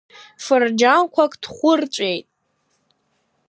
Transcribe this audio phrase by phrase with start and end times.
[0.43, 2.27] Фырџьанқәак дхәырҵәеит!